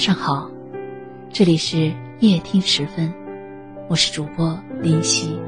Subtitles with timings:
[0.00, 0.50] 上好，
[1.30, 3.12] 这里是夜听时分，
[3.86, 5.38] 我是主播林夕。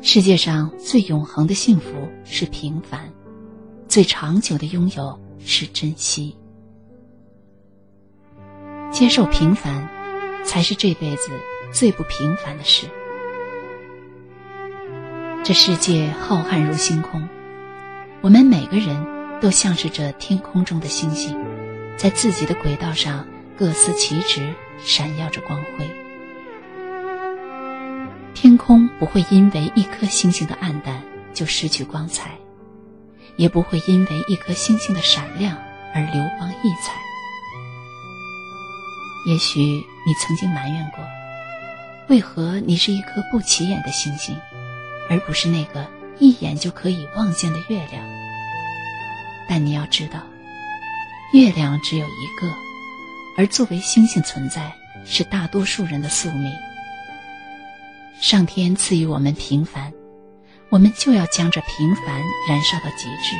[0.00, 1.92] 世界上最永恒的幸福
[2.24, 3.08] 是平凡，
[3.86, 6.36] 最长久的拥有是珍惜。
[8.90, 9.88] 接受平凡，
[10.42, 11.30] 才是这辈子
[11.70, 12.88] 最不平凡的事。
[15.44, 17.28] 这世界浩瀚如星空，
[18.22, 21.36] 我们每个人都像是这天空中的星星，
[21.96, 23.26] 在自己的轨道上
[23.56, 24.54] 各司其职，
[24.84, 25.90] 闪耀着光辉。
[28.34, 32.30] 天空不会因为一颗星星的暗淡就失去光彩，
[33.36, 35.56] 也不会因为一颗星星的闪亮
[35.94, 36.92] 而流光溢彩。
[39.26, 41.04] 也许你曾经埋怨过，
[42.08, 44.36] 为何你是一颗不起眼的星星？
[45.08, 45.86] 而不是那个
[46.18, 48.19] 一眼就可以望见的月亮。
[49.50, 50.20] 但你要知道，
[51.32, 52.54] 月亮只有一个，
[53.36, 54.72] 而作为星星存在，
[55.04, 56.52] 是大多数人的宿命。
[58.20, 59.92] 上天赐予我们平凡，
[60.68, 63.34] 我们就要将这平凡燃烧到极致，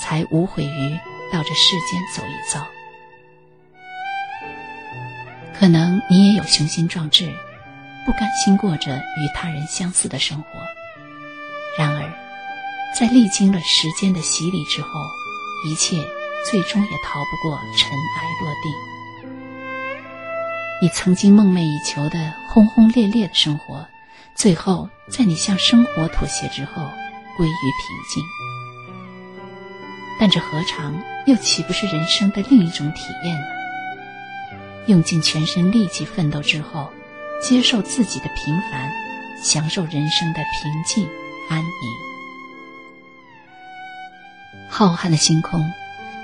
[0.00, 0.96] 才无悔于
[1.32, 2.64] 到这世间走一遭。
[5.58, 7.26] 可能你也有雄心壮志，
[8.06, 10.46] 不甘心过着与他人相似的生活。
[11.76, 12.12] 然而，
[12.96, 14.88] 在历经了时间的洗礼之后，
[15.64, 15.96] 一切
[16.50, 18.72] 最终也逃不过尘埃落定。
[20.80, 23.86] 你曾经梦寐以求的轰轰烈烈的生活，
[24.34, 26.82] 最后在你向生活妥协之后，
[27.36, 28.22] 归于平静。
[30.18, 33.46] 但这何尝又岂不是人生的另一种体验呢？
[34.86, 36.90] 用尽全身力气奋斗之后，
[37.40, 38.90] 接受自己的平凡，
[39.40, 41.08] 享受人生的平静。
[41.48, 42.11] 安宁。
[44.74, 45.70] 浩瀚的星空，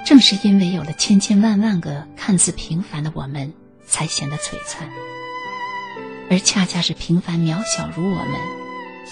[0.07, 3.53] 正是因为有了千千万万个看似平凡的我们，
[3.87, 4.89] 才显得璀璨。
[6.31, 8.41] 而恰恰是平凡渺小如我们，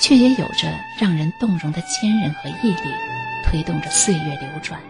[0.00, 2.90] 却也有着让人动容的坚韧和毅力，
[3.44, 4.80] 推动着岁月流转。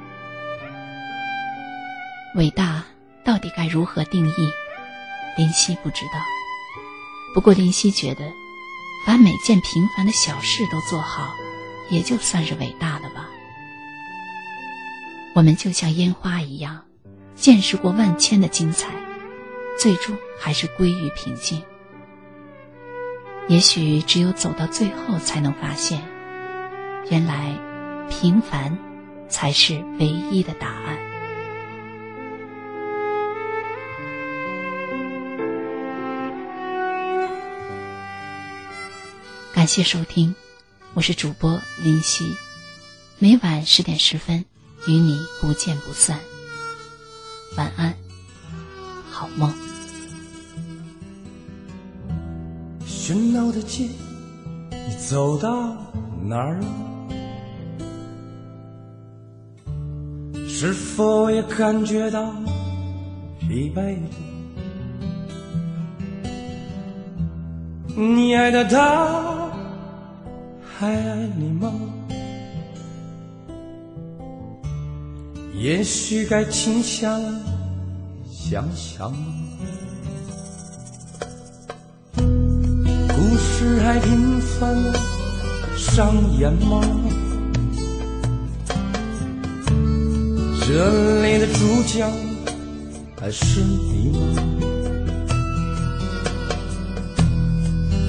[2.36, 2.84] 伟大
[3.24, 4.50] 到底该如何定义？
[5.36, 6.20] 林夕不知道。
[7.34, 8.22] 不过林夕觉得。
[9.04, 11.32] 把每件平凡的小事都做好，
[11.90, 13.28] 也就算是伟大了吧。
[15.36, 16.82] 我们就像烟花一样，
[17.34, 18.88] 见识过万千的精彩，
[19.78, 21.62] 最终还是归于平静。
[23.46, 26.00] 也许只有走到最后，才能发现，
[27.10, 27.54] 原来
[28.08, 28.78] 平凡
[29.28, 30.96] 才是唯一的答案。
[39.52, 40.34] 感谢收听，
[40.94, 42.34] 我是主播林夕，
[43.18, 44.42] 每晚十点十分
[44.86, 46.18] 与你不见不散。
[47.56, 47.94] 晚安，
[49.10, 49.52] 好梦。
[52.86, 53.88] 喧闹的街，
[54.70, 55.76] 你走到
[56.22, 56.66] 哪儿了？
[60.48, 62.32] 是否也感觉到
[63.40, 63.98] 疲惫？
[67.94, 69.50] 你爱的他。
[70.78, 71.72] 还爱你吗？
[75.58, 77.30] 也许该停下来
[78.30, 79.12] 想想。
[82.14, 84.92] 故事还平凡的
[85.76, 86.80] 上演吗？
[90.60, 92.06] 这里的主角
[93.18, 94.42] 还是你吗？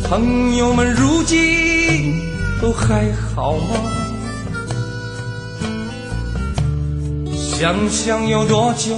[0.03, 2.27] 朋友们，如今。
[2.59, 3.96] 都还好吗？
[7.59, 8.95] 想想有多久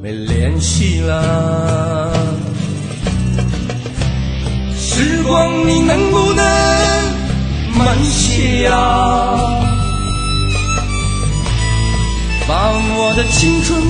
[0.00, 2.12] 没联系了？
[4.78, 6.44] 时光，你能不能
[7.76, 8.70] 慢些呀？
[12.46, 13.82] 把我的青春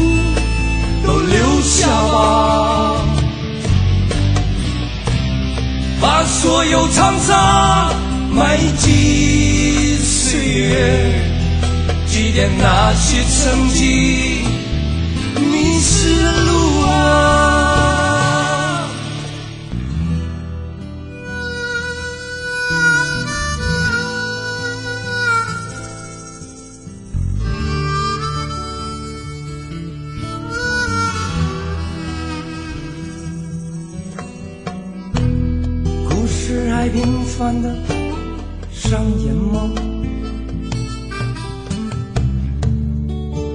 [1.06, 2.96] 都留下吧，
[6.00, 7.92] 把所有沧桑。
[8.32, 11.20] 埋进岁月，
[12.32, 13.84] 祭奠那些曾经
[15.50, 18.88] 迷失的路啊！
[36.08, 37.74] 故事还平凡的。
[38.70, 39.68] 上演吗？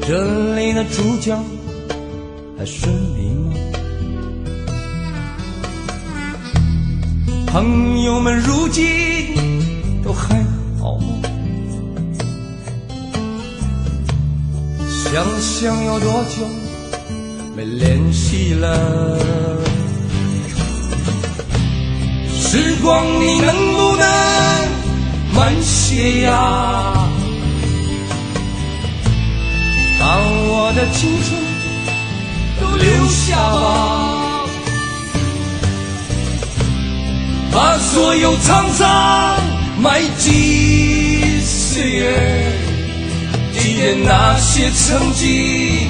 [0.07, 1.35] 这里的主角
[2.55, 3.55] 还是你吗？
[7.47, 8.83] 朋友们如今
[10.03, 10.45] 都还
[10.79, 11.07] 好吗？
[14.79, 16.45] 想想有多久
[17.55, 19.17] 没联系了？
[22.29, 24.07] 时光，你能不能
[25.33, 27.04] 慢些呀？
[30.75, 31.41] 的青春
[32.59, 34.45] 都留下吧，
[37.49, 39.37] 把所有沧桑
[39.79, 42.51] 埋进岁月，
[43.53, 45.87] 祭奠那些曾经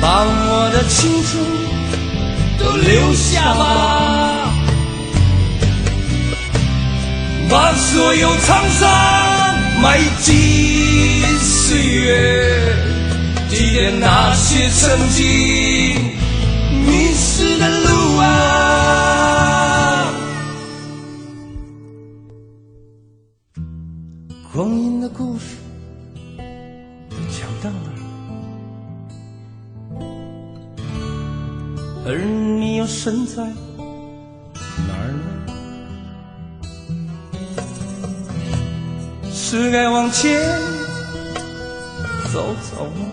[0.00, 1.44] 把我的青春
[2.58, 4.52] 都留下吧，
[7.50, 8.88] 把所有沧桑
[9.82, 10.32] 埋进
[11.40, 12.76] 岁月，
[13.48, 15.24] 祭奠那些曾经
[16.86, 18.24] 迷失的路啊。
[24.52, 25.56] 光阴的故事
[27.30, 28.07] 讲到哪？
[32.10, 35.44] 而你又身在哪儿呢？
[39.30, 40.40] 是该往前
[42.32, 43.12] 走走吗？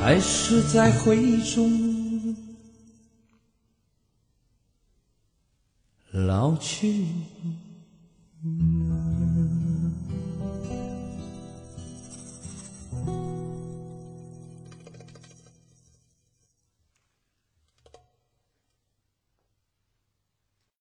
[0.00, 2.36] 还是在回忆中
[6.10, 7.06] 老去？